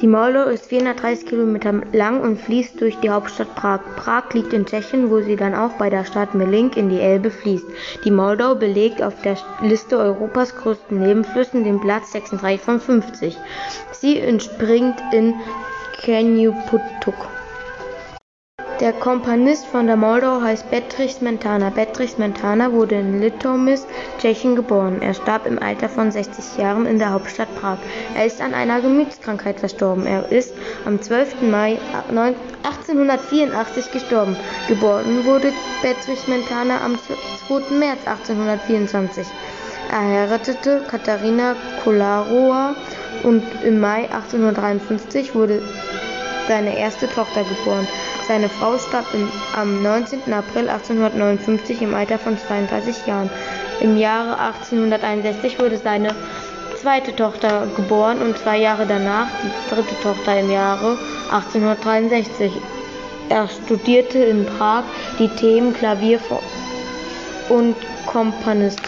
[0.00, 3.80] Die Moldau ist 430 Kilometer lang und fließt durch die Hauptstadt Prag.
[3.96, 7.32] Prag liegt in Tschechien, wo sie dann auch bei der Stadt Melink in die Elbe
[7.32, 7.66] fließt.
[8.04, 13.36] Die Moldau belegt auf der Liste Europas größten Nebenflüssen den Platz 36 von 50.
[13.90, 15.34] Sie entspringt in
[16.00, 17.37] Kennebutuk.
[18.80, 21.70] Der Komponist von der Moldau heißt Bedřich Smetana.
[21.70, 23.88] Bedřich Smetana wurde in Litoměřice,
[24.18, 25.02] Tschechien geboren.
[25.02, 27.78] Er starb im Alter von 60 Jahren in der Hauptstadt Prag.
[28.14, 30.06] Er ist an einer Gemütskrankheit verstorben.
[30.06, 31.42] Er ist am 12.
[31.50, 31.76] Mai
[32.62, 34.36] 1884 gestorben.
[34.68, 35.52] Geboren wurde
[35.82, 36.96] Bedřich Smetana am
[37.48, 37.74] 2.
[37.74, 39.26] März 1824.
[39.90, 42.76] Er heiratete Katharina Kolarova
[43.24, 45.62] und im Mai 1853 wurde
[46.46, 47.88] seine erste Tochter geboren.
[48.28, 49.06] Seine Frau starb
[49.56, 50.30] am 19.
[50.34, 53.30] April 1859 im Alter von 32 Jahren.
[53.80, 56.14] Im Jahre 1861 wurde seine
[56.76, 60.98] zweite Tochter geboren und zwei Jahre danach die dritte Tochter im Jahre
[61.30, 62.52] 1863.
[63.30, 64.84] Er studierte in Prag
[65.18, 66.20] die Themen Klavier
[67.48, 68.80] und Komponist.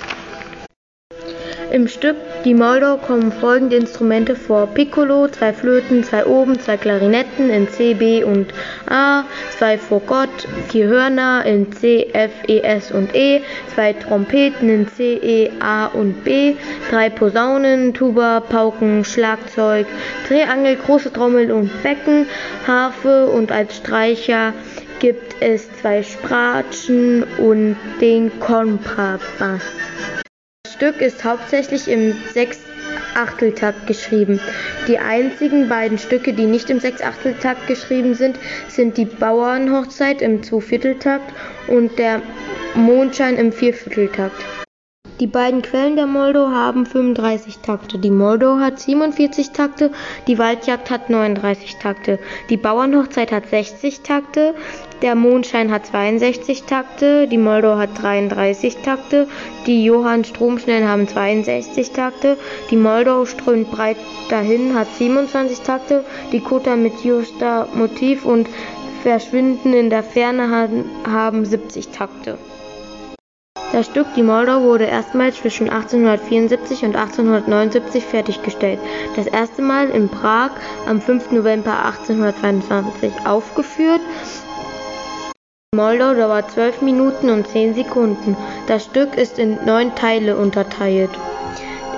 [1.72, 7.51] Im Stück Die Moldau kommen folgende Instrumente vor: Piccolo, zwei Flöten, zwei Oben, zwei Klarinetten
[7.51, 8.55] in C, B und
[8.89, 9.25] A,
[9.59, 13.43] zwei Fagott, vier Hörner in C, F, E, S und E,
[13.75, 16.57] zwei Trompeten in C, E, A und B,
[16.91, 19.87] drei Posaunen, Tuba, Pauken, Schlagzeug,
[20.27, 22.27] Triangel, große Trommel und Becken,
[22.67, 24.55] Harfe und als Streicher
[24.99, 29.63] gibt es zwei Spratschen und den Kontrabass.
[30.81, 34.41] Stück ist hauptsächlich im Sechsachteltakt geschrieben.
[34.89, 41.34] Die einzigen beiden Stücke, die nicht im Sechsachteltakt geschrieben sind, sind die Bauernhochzeit im Zweivierteltakt
[41.69, 42.22] und der
[42.75, 44.42] Mondschein im Viervierteltakt.
[45.21, 49.93] Die beiden Quellen der Moldau haben 35 Takte, die Moldau hat 47 Takte,
[50.27, 52.19] die Waldjagd hat 39 Takte,
[52.49, 54.55] die Bauernhochzeit hat 60 Takte,
[55.03, 59.28] der Mondschein hat 62 Takte, die Moldau hat 33 Takte,
[59.67, 62.39] die Johann Stromschnellen haben 62 Takte,
[62.71, 63.99] die Moldau strömt breit
[64.31, 66.03] dahin hat 27 Takte,
[66.33, 68.49] die Kota mit Justa Motiv und
[69.03, 70.49] Verschwinden in der Ferne
[71.05, 72.39] haben 70 Takte.
[73.72, 78.81] Das Stück Die Moldau wurde erstmals zwischen 1874 und 1879 fertiggestellt,
[79.14, 80.50] das erste Mal in Prag
[80.88, 81.31] am 5.
[81.31, 84.00] November 1822 aufgeführt.
[85.72, 88.36] Die Moldau dauert 12 Minuten und 10 Sekunden.
[88.66, 91.10] Das Stück ist in neun Teile unterteilt.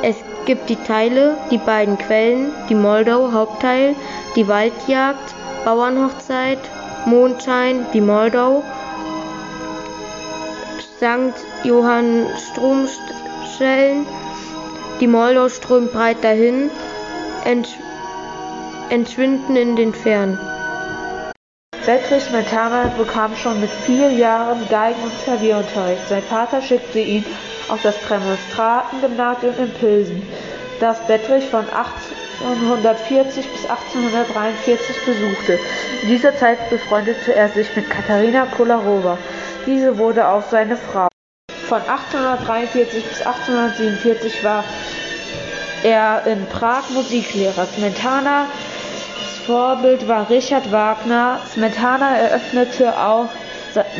[0.02, 3.94] Es gibt die Teile, die beiden Quellen, die Moldau Hauptteil,
[4.36, 5.34] die Waldjagd,
[5.64, 6.58] Bauernhochzeit,
[7.06, 8.62] Mondschein, die Moldau,
[11.02, 11.34] St.
[11.64, 14.06] Johann Stromstellen,
[15.00, 16.70] die Moldau strömt breit dahin,
[18.88, 20.38] entschwinden in den Fernen.
[21.84, 26.08] Bedřich Smetana bekam schon mit vier Jahren Geigen- und Klavierunterricht.
[26.08, 27.24] Sein Vater schickte ihn
[27.68, 30.22] auf das Prämonstratengymnasium in Pilsen,
[30.78, 35.58] das Bedřich von 1840 bis 1843 besuchte.
[36.02, 39.18] In dieser Zeit befreundete er sich mit Katharina Kolarova.
[39.66, 41.08] Diese wurde auch seine Frau.
[41.68, 44.64] Von 1843 bis 1847 war
[45.82, 47.66] er in Prag Musiklehrer.
[47.66, 48.48] Smetanas
[49.46, 51.40] Vorbild war Richard Wagner.
[51.52, 53.28] Smetana eröffnete auch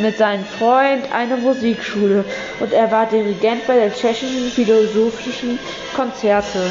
[0.01, 2.25] mit seinem Freund eine Musikschule
[2.61, 5.59] und er war Dirigent bei den Tschechischen Philharmonischen
[5.97, 6.71] Konzerte.